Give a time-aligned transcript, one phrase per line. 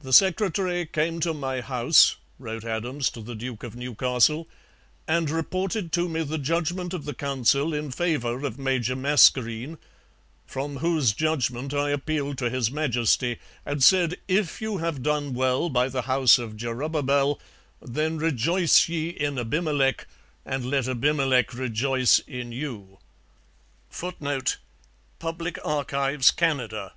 [0.00, 4.48] 'The Secretary came to my House,' wrote Adams to the Duke of Newcastle,
[5.06, 9.78] 'and reported to me the judgment of the Council in favour of Major Mascarene,
[10.48, 15.68] from whose judgment I appealed to His Majesty and said if you have done well
[15.68, 17.40] by the House of Jerubable [Jerubbaal]
[17.92, 20.08] then rejoice ye in Abimelech
[20.44, 22.98] and let Abimelech rejoice in you.'
[23.90, 24.56] [Footnote:
[25.20, 26.94] Public Archives, Canada.